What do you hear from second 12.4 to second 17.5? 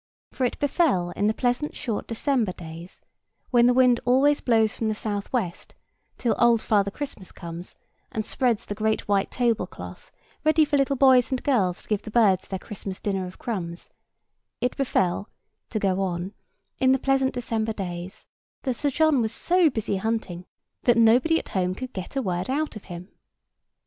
their Christmas dinner of crumbs—it befell (to go on) in the pleasant